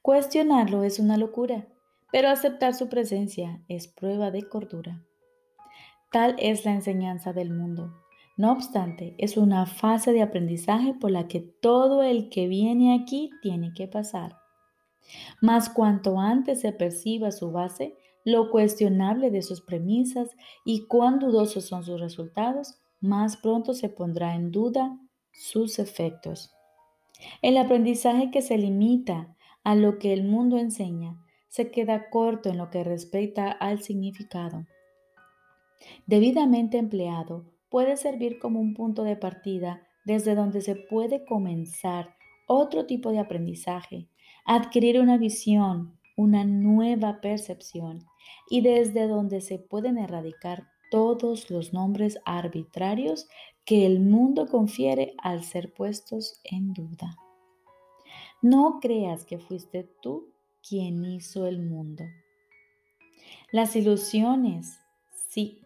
Cuestionarlo 0.01 0.83
es 0.83 0.99
una 0.99 1.15
locura, 1.15 1.69
pero 2.11 2.27
aceptar 2.27 2.73
su 2.73 2.89
presencia 2.89 3.63
es 3.69 3.87
prueba 3.87 4.29
de 4.29 4.49
cordura. 4.49 5.01
Tal 6.11 6.35
es 6.37 6.65
la 6.65 6.73
enseñanza 6.73 7.31
del 7.31 7.51
mundo. 7.51 7.93
No 8.35 8.51
obstante, 8.51 9.15
es 9.19 9.37
una 9.37 9.65
fase 9.67 10.11
de 10.11 10.21
aprendizaje 10.21 10.93
por 10.93 11.11
la 11.11 11.29
que 11.29 11.39
todo 11.39 12.03
el 12.03 12.29
que 12.29 12.49
viene 12.49 12.93
aquí 12.93 13.29
tiene 13.41 13.71
que 13.73 13.87
pasar. 13.87 14.35
Mas 15.41 15.69
cuanto 15.69 16.19
antes 16.19 16.59
se 16.59 16.73
perciba 16.73 17.31
su 17.31 17.51
base, 17.51 17.95
lo 18.31 18.49
cuestionable 18.49 19.31
de 19.31 19.41
sus 19.41 19.61
premisas 19.61 20.29
y 20.65 20.87
cuán 20.87 21.19
dudosos 21.19 21.65
son 21.65 21.83
sus 21.83 21.99
resultados, 21.99 22.79
más 23.01 23.37
pronto 23.37 23.73
se 23.73 23.89
pondrá 23.89 24.35
en 24.35 24.51
duda 24.51 24.99
sus 25.31 25.79
efectos. 25.79 26.51
El 27.41 27.57
aprendizaje 27.57 28.31
que 28.31 28.41
se 28.41 28.57
limita 28.57 29.35
a 29.63 29.75
lo 29.75 29.99
que 29.99 30.13
el 30.13 30.23
mundo 30.23 30.57
enseña 30.57 31.17
se 31.47 31.71
queda 31.71 32.09
corto 32.09 32.49
en 32.49 32.57
lo 32.57 32.69
que 32.69 32.83
respecta 32.83 33.51
al 33.51 33.81
significado. 33.81 34.65
Debidamente 36.05 36.77
empleado, 36.77 37.45
puede 37.69 37.97
servir 37.97 38.39
como 38.39 38.59
un 38.59 38.73
punto 38.73 39.03
de 39.03 39.15
partida 39.15 39.83
desde 40.05 40.35
donde 40.35 40.61
se 40.61 40.75
puede 40.75 41.25
comenzar 41.25 42.15
otro 42.47 42.85
tipo 42.85 43.11
de 43.11 43.19
aprendizaje, 43.19 44.07
adquirir 44.45 44.99
una 44.99 45.17
visión, 45.17 45.97
una 46.15 46.45
nueva 46.45 47.21
percepción 47.21 48.08
y 48.49 48.61
desde 48.61 49.07
donde 49.07 49.41
se 49.41 49.59
pueden 49.59 49.97
erradicar 49.97 50.67
todos 50.91 51.49
los 51.49 51.73
nombres 51.73 52.19
arbitrarios 52.25 53.27
que 53.65 53.85
el 53.85 53.99
mundo 53.99 54.47
confiere 54.47 55.13
al 55.19 55.43
ser 55.43 55.73
puestos 55.73 56.41
en 56.43 56.73
duda. 56.73 57.15
No 58.41 58.79
creas 58.81 59.25
que 59.25 59.37
fuiste 59.37 59.83
tú 60.01 60.33
quien 60.67 61.05
hizo 61.05 61.45
el 61.45 61.59
mundo. 61.59 62.05
Las 63.51 63.75
ilusiones, 63.75 64.79
sí, 65.29 65.61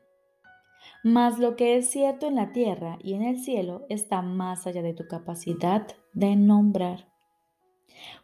mas 1.03 1.37
lo 1.37 1.55
que 1.55 1.77
es 1.77 1.89
cierto 1.89 2.27
en 2.27 2.35
la 2.35 2.51
tierra 2.51 2.97
y 3.01 3.13
en 3.13 3.23
el 3.23 3.39
cielo 3.39 3.85
está 3.89 4.21
más 4.21 4.65
allá 4.67 4.81
de 4.81 4.93
tu 4.93 5.07
capacidad 5.07 5.85
de 6.13 6.35
nombrar. 6.35 7.07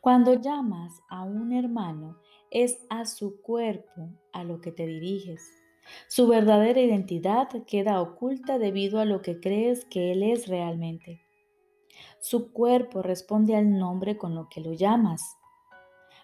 Cuando 0.02 0.34
llamas 0.34 1.02
a 1.10 1.24
un 1.24 1.52
hermano, 1.52 2.18
es 2.52 2.80
a 2.90 3.06
su 3.06 3.42
cuerpo 3.42 4.10
a 4.34 4.44
lo 4.44 4.62
que 4.62 4.72
te 4.72 4.86
diriges. 4.86 5.42
Su 6.08 6.28
verdadera 6.28 6.82
identidad 6.82 7.48
queda 7.66 8.02
oculta 8.02 8.60
debido 8.60 9.00
a 9.00 9.06
lo 9.06 9.22
que 9.22 9.40
crees 9.40 9.86
que 9.86 10.12
Él 10.12 10.24
es 10.24 10.48
realmente. 10.48 11.22
Su 12.20 12.52
cuerpo 12.52 13.02
responde 13.02 13.56
al 13.56 13.78
nombre 13.78 14.18
con 14.18 14.36
lo 14.36 14.48
que 14.50 14.62
lo 14.62 14.74
llamas, 14.74 15.22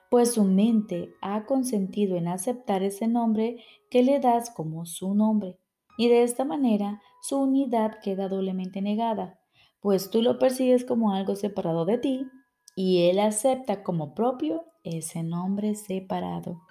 pues 0.10 0.34
su 0.34 0.44
mente 0.44 1.14
ha 1.22 1.46
consentido 1.46 2.16
en 2.16 2.28
aceptar 2.28 2.84
ese 2.84 3.08
nombre 3.08 3.58
que 3.90 4.04
le 4.04 4.20
das 4.20 4.50
como 4.50 4.86
su 4.86 5.16
nombre, 5.16 5.58
y 5.98 6.10
de 6.10 6.24
esta 6.24 6.46
manera 6.46 7.02
su 7.22 7.38
unidad 7.38 8.00
queda 8.02 8.28
doblemente 8.28 8.82
negada, 8.82 9.40
pues 9.82 10.10
tú 10.10 10.22
lo 10.22 10.38
persigues 10.40 10.86
como 10.86 11.14
algo 11.14 11.36
separado 11.36 11.86
de 11.86 11.98
ti 11.98 12.28
y 12.76 13.10
Él 13.10 13.20
acepta 13.20 13.84
como 13.84 14.14
propio 14.14 14.66
ese 14.84 15.24
nombre 15.24 15.76
separado. 15.76 16.62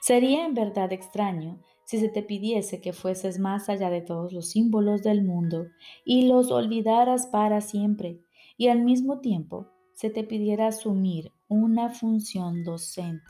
Sería 0.00 0.46
en 0.46 0.54
verdad 0.54 0.92
extraño 0.92 1.60
si 1.84 1.98
se 1.98 2.08
te 2.08 2.22
pidiese 2.22 2.80
que 2.80 2.92
fueses 2.92 3.38
más 3.38 3.68
allá 3.68 3.90
de 3.90 4.00
todos 4.00 4.32
los 4.32 4.50
símbolos 4.50 5.02
del 5.02 5.22
mundo 5.22 5.66
y 6.04 6.26
los 6.26 6.50
olvidaras 6.50 7.26
para 7.26 7.60
siempre, 7.60 8.20
y 8.56 8.68
al 8.68 8.82
mismo 8.82 9.20
tiempo 9.20 9.68
se 9.94 10.10
te 10.10 10.24
pidiera 10.24 10.68
asumir 10.68 11.30
una 11.48 11.90
función 11.90 12.64
docente. 12.64 13.24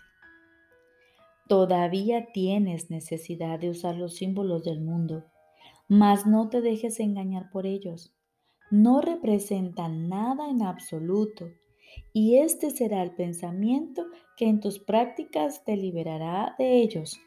Todavía 1.48 2.28
tienes 2.32 2.90
necesidad 2.90 3.58
de 3.58 3.70
usar 3.70 3.96
los 3.96 4.14
símbolos 4.14 4.64
del 4.64 4.80
mundo, 4.80 5.24
mas 5.88 6.26
no 6.26 6.48
te 6.48 6.62
dejes 6.62 7.00
engañar 7.00 7.50
por 7.50 7.66
ellos. 7.66 8.14
No 8.70 9.02
representan 9.02 10.08
nada 10.08 10.48
en 10.48 10.62
absoluto 10.62 11.50
y 12.12 12.38
este 12.38 12.70
será 12.70 13.02
el 13.02 13.12
pensamiento 13.12 14.06
que 14.36 14.46
en 14.46 14.60
tus 14.60 14.78
prácticas 14.78 15.64
te 15.64 15.76
liberará 15.76 16.54
de 16.58 16.82
ellos. 16.82 17.18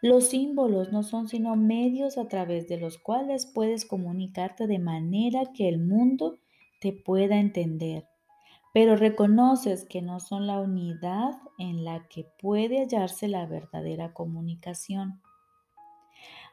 Los 0.00 0.28
símbolos 0.28 0.92
no 0.92 1.02
son 1.02 1.28
sino 1.28 1.56
medios 1.56 2.18
a 2.18 2.28
través 2.28 2.68
de 2.68 2.78
los 2.78 2.98
cuales 2.98 3.46
puedes 3.46 3.84
comunicarte 3.84 4.66
de 4.66 4.78
manera 4.78 5.52
que 5.52 5.68
el 5.68 5.78
mundo 5.78 6.38
te 6.80 6.92
pueda 6.92 7.38
entender, 7.38 8.06
pero 8.72 8.94
reconoces 8.96 9.84
que 9.84 10.02
no 10.02 10.20
son 10.20 10.46
la 10.46 10.60
unidad 10.60 11.32
en 11.58 11.84
la 11.84 12.06
que 12.08 12.26
puede 12.40 12.78
hallarse 12.78 13.26
la 13.26 13.46
verdadera 13.46 14.12
comunicación. 14.12 15.20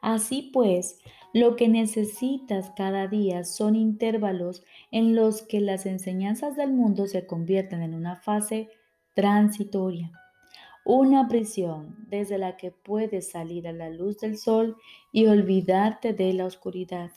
Así 0.01 0.51
pues, 0.53 0.99
lo 1.33 1.55
que 1.55 1.67
necesitas 1.67 2.71
cada 2.75 3.07
día 3.07 3.43
son 3.43 3.75
intervalos 3.75 4.63
en 4.91 5.15
los 5.15 5.41
que 5.41 5.59
las 5.59 5.85
enseñanzas 5.85 6.55
del 6.55 6.71
mundo 6.71 7.07
se 7.07 7.25
convierten 7.25 7.81
en 7.81 7.93
una 7.93 8.15
fase 8.15 8.69
transitoria, 9.15 10.11
una 10.85 11.27
prisión 11.27 11.95
desde 12.07 12.37
la 12.37 12.55
que 12.55 12.71
puedes 12.71 13.31
salir 13.31 13.67
a 13.67 13.73
la 13.73 13.89
luz 13.89 14.19
del 14.19 14.37
sol 14.37 14.77
y 15.11 15.25
olvidarte 15.25 16.13
de 16.13 16.33
la 16.33 16.45
oscuridad. 16.45 17.11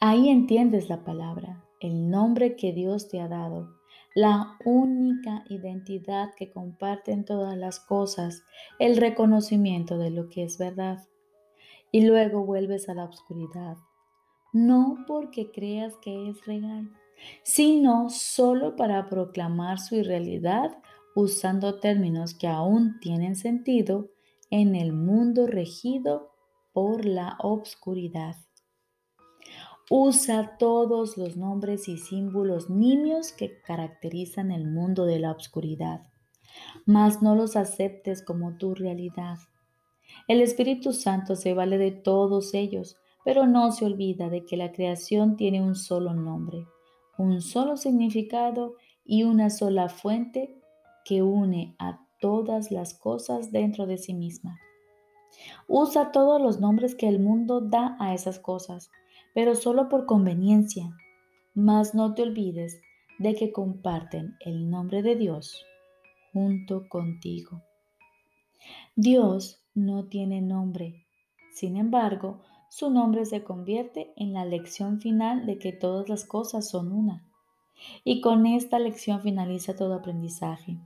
Ahí 0.00 0.28
entiendes 0.28 0.88
la 0.88 1.04
palabra, 1.04 1.64
el 1.80 2.10
nombre 2.10 2.56
que 2.56 2.72
Dios 2.72 3.08
te 3.08 3.20
ha 3.20 3.28
dado, 3.28 3.75
la 4.16 4.56
única 4.64 5.44
identidad 5.50 6.30
que 6.38 6.50
comparten 6.50 7.26
todas 7.26 7.54
las 7.54 7.78
cosas, 7.80 8.44
el 8.78 8.96
reconocimiento 8.96 9.98
de 9.98 10.10
lo 10.10 10.30
que 10.30 10.42
es 10.42 10.56
verdad 10.56 11.06
y 11.92 12.06
luego 12.06 12.42
vuelves 12.42 12.88
a 12.88 12.94
la 12.94 13.04
oscuridad. 13.04 13.76
No 14.54 15.04
porque 15.06 15.50
creas 15.50 15.98
que 16.00 16.30
es 16.30 16.46
real, 16.46 16.90
sino 17.42 18.08
solo 18.08 18.74
para 18.74 19.10
proclamar 19.10 19.78
su 19.78 19.96
irrealidad 19.96 20.78
usando 21.14 21.78
términos 21.78 22.32
que 22.32 22.48
aún 22.48 22.98
tienen 23.00 23.36
sentido 23.36 24.08
en 24.48 24.76
el 24.76 24.94
mundo 24.94 25.46
regido 25.46 26.30
por 26.72 27.04
la 27.04 27.36
obscuridad. 27.40 28.36
Usa 29.88 30.56
todos 30.58 31.16
los 31.16 31.36
nombres 31.36 31.86
y 31.88 31.96
símbolos 31.96 32.68
nimios 32.68 33.30
que 33.32 33.60
caracterizan 33.62 34.50
el 34.50 34.66
mundo 34.66 35.06
de 35.06 35.20
la 35.20 35.30
obscuridad, 35.30 36.00
mas 36.86 37.22
no 37.22 37.36
los 37.36 37.54
aceptes 37.54 38.24
como 38.24 38.56
tu 38.56 38.74
realidad. 38.74 39.38
El 40.26 40.40
Espíritu 40.40 40.92
Santo 40.92 41.36
se 41.36 41.54
vale 41.54 41.78
de 41.78 41.92
todos 41.92 42.52
ellos, 42.54 42.96
pero 43.24 43.46
no 43.46 43.70
se 43.70 43.84
olvida 43.84 44.28
de 44.28 44.44
que 44.44 44.56
la 44.56 44.72
creación 44.72 45.36
tiene 45.36 45.62
un 45.62 45.76
solo 45.76 46.14
nombre, 46.14 46.66
un 47.16 47.40
solo 47.40 47.76
significado 47.76 48.74
y 49.04 49.22
una 49.22 49.50
sola 49.50 49.88
fuente 49.88 50.60
que 51.04 51.22
une 51.22 51.76
a 51.78 52.04
todas 52.20 52.72
las 52.72 52.92
cosas 52.94 53.52
dentro 53.52 53.86
de 53.86 53.98
sí 53.98 54.14
misma. 54.14 54.58
Usa 55.68 56.10
todos 56.10 56.40
los 56.40 56.60
nombres 56.60 56.96
que 56.96 57.08
el 57.08 57.20
mundo 57.20 57.60
da 57.60 57.96
a 58.00 58.14
esas 58.14 58.40
cosas, 58.40 58.90
pero 59.36 59.54
solo 59.54 59.90
por 59.90 60.06
conveniencia. 60.06 60.96
Mas 61.52 61.94
no 61.94 62.14
te 62.14 62.22
olvides 62.22 62.80
de 63.18 63.34
que 63.34 63.52
comparten 63.52 64.34
el 64.40 64.70
nombre 64.70 65.02
de 65.02 65.14
Dios 65.14 65.62
junto 66.32 66.88
contigo. 66.88 67.60
Dios 68.94 69.62
no 69.74 70.06
tiene 70.06 70.40
nombre. 70.40 71.04
Sin 71.52 71.76
embargo, 71.76 72.40
su 72.70 72.88
nombre 72.88 73.26
se 73.26 73.44
convierte 73.44 74.10
en 74.16 74.32
la 74.32 74.46
lección 74.46 75.02
final 75.02 75.44
de 75.44 75.58
que 75.58 75.74
todas 75.74 76.08
las 76.08 76.24
cosas 76.24 76.70
son 76.70 76.90
una. 76.90 77.22
Y 78.04 78.22
con 78.22 78.46
esta 78.46 78.78
lección 78.78 79.20
finaliza 79.20 79.76
todo 79.76 79.92
aprendizaje. 79.92 80.78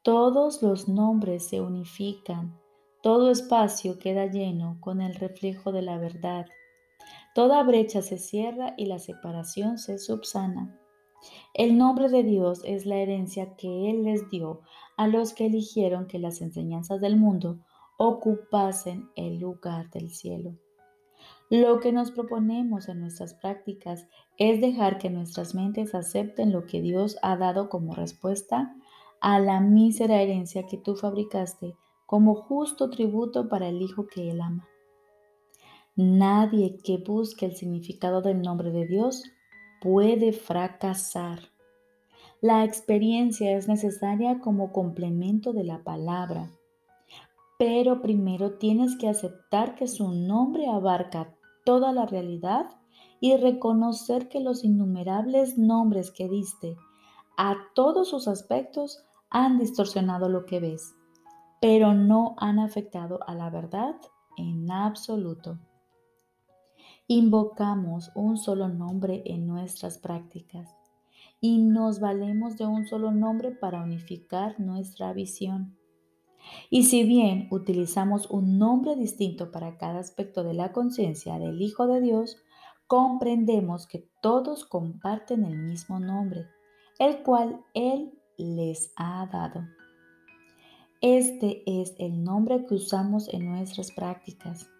Todos 0.00 0.62
los 0.62 0.88
nombres 0.88 1.46
se 1.46 1.60
unifican, 1.60 2.58
todo 3.02 3.30
espacio 3.30 3.98
queda 3.98 4.24
lleno 4.24 4.78
con 4.80 5.02
el 5.02 5.14
reflejo 5.14 5.72
de 5.72 5.82
la 5.82 5.98
verdad. 5.98 6.46
Toda 7.34 7.62
brecha 7.62 8.02
se 8.02 8.18
cierra 8.18 8.74
y 8.76 8.86
la 8.86 8.98
separación 8.98 9.78
se 9.78 9.98
subsana. 9.98 10.76
El 11.54 11.78
nombre 11.78 12.08
de 12.08 12.22
Dios 12.22 12.62
es 12.64 12.86
la 12.86 12.96
herencia 12.96 13.54
que 13.56 13.90
Él 13.90 14.04
les 14.04 14.28
dio 14.30 14.62
a 14.96 15.06
los 15.06 15.32
que 15.34 15.46
eligieron 15.46 16.06
que 16.06 16.18
las 16.18 16.40
enseñanzas 16.40 17.00
del 17.00 17.16
mundo 17.16 17.60
ocupasen 17.98 19.10
el 19.14 19.38
lugar 19.38 19.90
del 19.90 20.10
cielo. 20.10 20.56
Lo 21.50 21.80
que 21.80 21.92
nos 21.92 22.10
proponemos 22.10 22.88
en 22.88 23.00
nuestras 23.00 23.34
prácticas 23.34 24.06
es 24.38 24.60
dejar 24.60 24.98
que 24.98 25.10
nuestras 25.10 25.54
mentes 25.54 25.94
acepten 25.94 26.52
lo 26.52 26.66
que 26.66 26.80
Dios 26.80 27.18
ha 27.22 27.36
dado 27.36 27.68
como 27.68 27.94
respuesta 27.94 28.74
a 29.20 29.38
la 29.38 29.60
mísera 29.60 30.22
herencia 30.22 30.66
que 30.66 30.78
tú 30.78 30.96
fabricaste 30.96 31.76
como 32.06 32.34
justo 32.34 32.88
tributo 32.90 33.48
para 33.48 33.68
el 33.68 33.82
Hijo 33.82 34.06
que 34.06 34.30
Él 34.30 34.40
ama. 34.40 34.66
Nadie 35.96 36.78
que 36.84 36.98
busque 36.98 37.46
el 37.46 37.56
significado 37.56 38.22
del 38.22 38.42
nombre 38.42 38.70
de 38.70 38.86
Dios 38.86 39.24
puede 39.80 40.32
fracasar. 40.32 41.40
La 42.40 42.64
experiencia 42.64 43.56
es 43.56 43.68
necesaria 43.68 44.38
como 44.40 44.72
complemento 44.72 45.52
de 45.52 45.64
la 45.64 45.82
palabra, 45.82 46.50
pero 47.58 48.00
primero 48.00 48.54
tienes 48.54 48.96
que 48.96 49.08
aceptar 49.08 49.74
que 49.74 49.86
su 49.86 50.10
nombre 50.10 50.66
abarca 50.66 51.34
toda 51.64 51.92
la 51.92 52.06
realidad 52.06 52.66
y 53.20 53.36
reconocer 53.36 54.28
que 54.28 54.40
los 54.40 54.64
innumerables 54.64 55.58
nombres 55.58 56.10
que 56.10 56.28
diste 56.28 56.76
a 57.36 57.56
todos 57.74 58.08
sus 58.08 58.28
aspectos 58.28 59.04
han 59.28 59.58
distorsionado 59.58 60.28
lo 60.28 60.46
que 60.46 60.60
ves, 60.60 60.94
pero 61.60 61.94
no 61.94 62.34
han 62.38 62.58
afectado 62.58 63.20
a 63.26 63.34
la 63.34 63.50
verdad 63.50 63.96
en 64.36 64.70
absoluto. 64.70 65.58
Invocamos 67.12 68.12
un 68.14 68.36
solo 68.36 68.68
nombre 68.68 69.24
en 69.26 69.48
nuestras 69.48 69.98
prácticas 69.98 70.76
y 71.40 71.58
nos 71.58 71.98
valemos 71.98 72.56
de 72.56 72.66
un 72.66 72.86
solo 72.86 73.10
nombre 73.10 73.50
para 73.50 73.82
unificar 73.82 74.60
nuestra 74.60 75.12
visión. 75.12 75.76
Y 76.70 76.84
si 76.84 77.02
bien 77.02 77.48
utilizamos 77.50 78.30
un 78.30 78.60
nombre 78.60 78.94
distinto 78.94 79.50
para 79.50 79.76
cada 79.76 79.98
aspecto 79.98 80.44
de 80.44 80.54
la 80.54 80.70
conciencia 80.70 81.40
del 81.40 81.60
Hijo 81.60 81.88
de 81.88 82.00
Dios, 82.00 82.36
comprendemos 82.86 83.88
que 83.88 84.08
todos 84.22 84.64
comparten 84.64 85.44
el 85.44 85.58
mismo 85.58 85.98
nombre, 85.98 86.46
el 87.00 87.24
cual 87.24 87.60
Él 87.74 88.12
les 88.38 88.92
ha 88.94 89.28
dado. 89.32 89.66
Este 91.00 91.64
es 91.66 91.92
el 91.98 92.22
nombre 92.22 92.66
que 92.66 92.76
usamos 92.76 93.28
en 93.34 93.46
nuestras 93.46 93.90
prácticas 93.90 94.70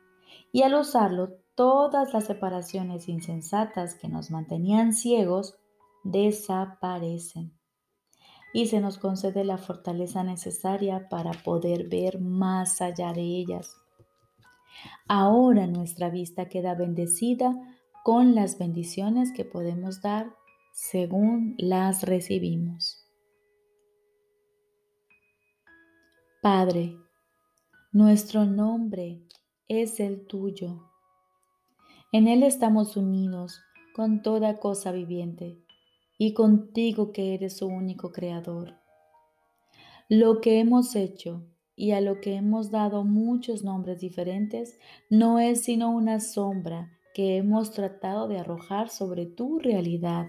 y 0.52 0.62
al 0.62 0.74
usarlo 0.74 1.40
todas 1.60 2.14
las 2.14 2.24
separaciones 2.24 3.06
insensatas 3.06 3.94
que 3.94 4.08
nos 4.08 4.30
mantenían 4.30 4.94
ciegos 4.94 5.58
desaparecen 6.04 7.52
y 8.54 8.68
se 8.68 8.80
nos 8.80 8.96
concede 8.96 9.44
la 9.44 9.58
fortaleza 9.58 10.24
necesaria 10.24 11.10
para 11.10 11.32
poder 11.32 11.86
ver 11.90 12.18
más 12.18 12.80
allá 12.80 13.12
de 13.12 13.20
ellas. 13.20 13.76
Ahora 15.06 15.66
nuestra 15.66 16.08
vista 16.08 16.48
queda 16.48 16.74
bendecida 16.74 17.54
con 18.04 18.34
las 18.34 18.56
bendiciones 18.56 19.30
que 19.30 19.44
podemos 19.44 20.00
dar 20.00 20.34
según 20.72 21.56
las 21.58 22.04
recibimos. 22.04 23.06
Padre, 26.40 26.96
nuestro 27.92 28.46
nombre 28.46 29.20
es 29.68 30.00
el 30.00 30.26
tuyo. 30.26 30.89
En 32.12 32.26
Él 32.26 32.42
estamos 32.42 32.96
unidos 32.96 33.62
con 33.94 34.20
toda 34.22 34.58
cosa 34.58 34.90
viviente 34.90 35.60
y 36.18 36.34
contigo 36.34 37.12
que 37.12 37.34
eres 37.34 37.58
su 37.58 37.68
único 37.68 38.10
creador. 38.10 38.74
Lo 40.08 40.40
que 40.40 40.58
hemos 40.58 40.96
hecho 40.96 41.46
y 41.76 41.92
a 41.92 42.00
lo 42.00 42.20
que 42.20 42.34
hemos 42.34 42.72
dado 42.72 43.04
muchos 43.04 43.62
nombres 43.62 44.00
diferentes 44.00 44.76
no 45.08 45.38
es 45.38 45.62
sino 45.62 45.92
una 45.92 46.18
sombra 46.18 46.90
que 47.14 47.36
hemos 47.36 47.70
tratado 47.70 48.26
de 48.26 48.40
arrojar 48.40 48.88
sobre 48.88 49.26
tu 49.26 49.60
realidad. 49.60 50.26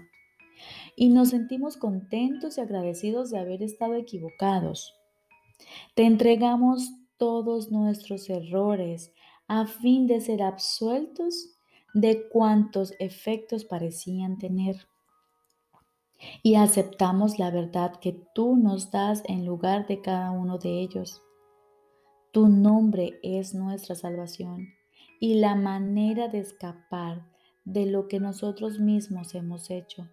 Y 0.94 1.08
nos 1.08 1.30
sentimos 1.30 1.76
contentos 1.76 2.58
y 2.58 2.60
agradecidos 2.60 3.30
de 3.30 3.40
haber 3.40 3.60
estado 3.60 3.94
equivocados. 3.94 4.94
Te 5.96 6.04
entregamos 6.04 6.92
todos 7.16 7.72
nuestros 7.72 8.30
errores 8.30 9.12
a 9.48 9.66
fin 9.66 10.06
de 10.06 10.20
ser 10.20 10.44
absueltos 10.44 11.58
de 11.94 12.28
cuantos 12.28 12.94
efectos 12.98 13.64
parecían 13.64 14.38
tener 14.38 14.86
y 16.42 16.54
aceptamos 16.54 17.38
la 17.38 17.50
verdad 17.50 17.98
que 18.00 18.12
tú 18.34 18.56
nos 18.56 18.90
das 18.90 19.22
en 19.26 19.44
lugar 19.44 19.86
de 19.86 20.00
cada 20.00 20.30
uno 20.30 20.58
de 20.58 20.80
ellos. 20.80 21.22
Tu 22.32 22.48
nombre 22.48 23.18
es 23.22 23.54
nuestra 23.54 23.94
salvación 23.94 24.68
y 25.20 25.34
la 25.34 25.54
manera 25.54 26.28
de 26.28 26.38
escapar 26.38 27.26
de 27.64 27.86
lo 27.86 28.08
que 28.08 28.20
nosotros 28.20 28.78
mismos 28.80 29.34
hemos 29.34 29.70
hecho. 29.70 30.08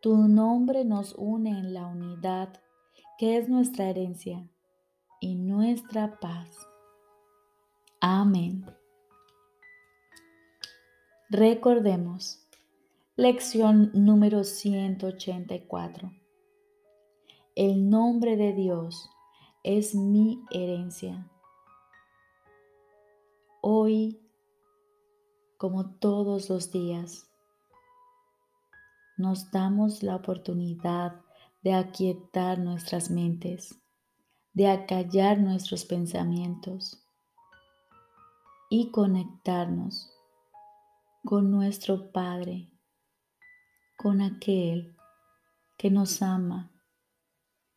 Tu 0.00 0.16
nombre 0.16 0.84
nos 0.84 1.14
une 1.16 1.50
en 1.50 1.74
la 1.74 1.86
unidad 1.86 2.60
que 3.18 3.36
es 3.36 3.48
nuestra 3.48 3.90
herencia 3.90 4.48
y 5.20 5.34
nuestra 5.34 6.18
paz. 6.20 6.48
Amén. 8.00 8.64
Recordemos 11.32 12.44
Lección 13.14 13.92
número 13.94 14.42
184. 14.42 16.10
El 17.54 17.88
nombre 17.88 18.36
de 18.36 18.52
Dios 18.52 19.08
es 19.62 19.94
mi 19.94 20.42
herencia. 20.50 21.30
Hoy, 23.60 24.20
como 25.56 25.90
todos 25.90 26.50
los 26.50 26.72
días, 26.72 27.30
nos 29.16 29.52
damos 29.52 30.02
la 30.02 30.16
oportunidad 30.16 31.20
de 31.62 31.74
aquietar 31.74 32.58
nuestras 32.58 33.08
mentes, 33.08 33.80
de 34.52 34.66
acallar 34.66 35.38
nuestros 35.38 35.84
pensamientos 35.84 37.06
y 38.68 38.90
conectarnos 38.90 40.16
con 41.22 41.50
nuestro 41.50 42.10
Padre 42.12 42.70
con 43.96 44.22
aquel 44.22 44.96
que 45.76 45.90
nos 45.90 46.22
ama 46.22 46.72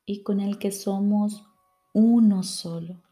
y 0.05 0.23
con 0.23 0.39
el 0.39 0.57
que 0.57 0.71
somos 0.71 1.45
uno 1.93 2.43
solo. 2.43 3.03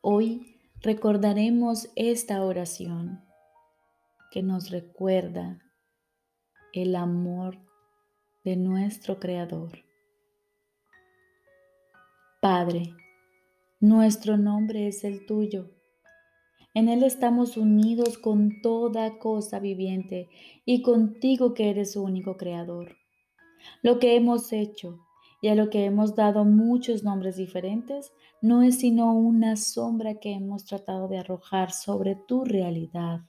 Hoy 0.00 0.60
recordaremos 0.80 1.88
esta 1.94 2.42
oración 2.42 3.24
que 4.32 4.42
nos 4.42 4.70
recuerda 4.70 5.60
el 6.72 6.96
amor 6.96 7.58
de 8.42 8.56
nuestro 8.56 9.20
Creador. 9.20 9.84
Padre, 12.40 12.96
nuestro 13.78 14.36
nombre 14.36 14.88
es 14.88 15.04
el 15.04 15.24
tuyo 15.24 15.79
en 16.74 16.88
Él 16.88 17.02
estamos 17.02 17.56
unidos 17.56 18.18
con 18.18 18.60
toda 18.62 19.18
cosa 19.18 19.58
viviente 19.58 20.28
y 20.64 20.82
contigo 20.82 21.52
que 21.52 21.70
eres 21.70 21.92
su 21.92 22.02
único 22.02 22.36
creador. 22.36 22.96
Lo 23.82 23.98
que 23.98 24.14
hemos 24.14 24.52
hecho 24.52 25.00
y 25.42 25.48
a 25.48 25.54
lo 25.54 25.70
que 25.70 25.84
hemos 25.84 26.14
dado 26.14 26.44
muchos 26.44 27.02
nombres 27.02 27.36
diferentes 27.36 28.12
no 28.40 28.62
es 28.62 28.78
sino 28.78 29.14
una 29.14 29.56
sombra 29.56 30.14
que 30.14 30.32
hemos 30.32 30.64
tratado 30.64 31.08
de 31.08 31.18
arrojar 31.18 31.72
sobre 31.72 32.14
tu 32.14 32.44
realidad. 32.44 33.22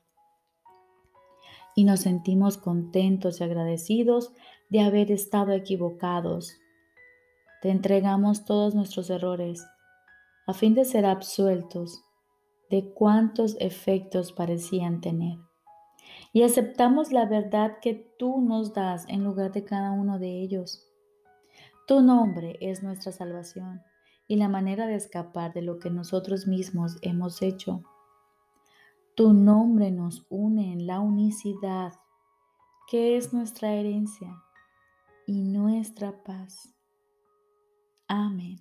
Y 1.76 1.86
nos 1.86 2.02
sentimos 2.02 2.58
contentos 2.58 3.40
y 3.40 3.44
agradecidos 3.44 4.34
de 4.70 4.82
haber 4.82 5.12
estado 5.12 5.54
equivocados. 5.54 6.54
Te 7.62 7.70
entregamos 7.70 8.46
todos 8.46 8.76
nuestros 8.76 9.10
errores 9.10 9.66
a 10.48 10.54
fin 10.54 10.74
de 10.74 10.86
ser 10.86 11.06
absueltos 11.06 12.04
de 12.72 12.94
cuántos 12.94 13.58
efectos 13.60 14.32
parecían 14.32 15.02
tener. 15.02 15.38
Y 16.34 16.44
aceptamos 16.44 17.12
la 17.12 17.26
verdad 17.26 17.80
que 17.82 17.94
tú 18.18 18.42
nos 18.42 18.74
das 18.74 19.06
en 19.10 19.24
lugar 19.24 19.52
de 19.52 19.66
cada 19.66 19.92
uno 19.92 20.18
de 20.18 20.42
ellos. 20.42 20.88
Tu 21.86 22.02
nombre 22.02 22.58
es 22.62 22.82
nuestra 22.82 23.12
salvación 23.12 23.82
y 24.28 24.38
la 24.38 24.48
manera 24.48 24.88
de 24.88 24.96
escapar 24.96 25.54
de 25.54 25.62
lo 25.62 25.78
que 25.78 25.90
nosotros 25.90 26.48
mismos 26.48 26.98
hemos 27.02 27.42
hecho. 27.42 27.84
Tu 29.16 29.34
nombre 29.34 29.92
nos 29.92 30.26
une 30.30 30.72
en 30.72 30.88
la 30.88 31.02
unicidad, 31.02 31.94
que 32.88 33.18
es 33.18 33.34
nuestra 33.34 33.74
herencia 33.74 34.42
y 35.28 35.44
nuestra 35.44 36.24
paz. 36.24 36.74
Amén. 38.08 38.58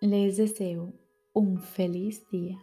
Les 0.00 0.36
deseo 0.36 0.92
un 1.34 1.60
feliz 1.60 2.24
día. 2.30 2.58